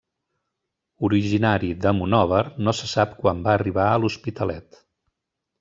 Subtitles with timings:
[1.07, 4.85] Originari de Monòver, no se sap quan va arribar a l'Hospitalet.